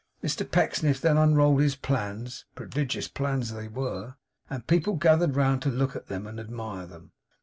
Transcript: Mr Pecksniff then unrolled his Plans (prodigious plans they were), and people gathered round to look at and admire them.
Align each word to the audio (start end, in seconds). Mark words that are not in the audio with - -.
Mr 0.23 0.49
Pecksniff 0.49 0.99
then 0.99 1.15
unrolled 1.15 1.61
his 1.61 1.75
Plans 1.75 2.45
(prodigious 2.55 3.07
plans 3.07 3.53
they 3.53 3.67
were), 3.67 4.15
and 4.49 4.65
people 4.65 4.95
gathered 4.95 5.35
round 5.35 5.61
to 5.61 5.69
look 5.69 5.95
at 5.95 6.09
and 6.09 6.39
admire 6.39 6.87
them. 6.87 7.11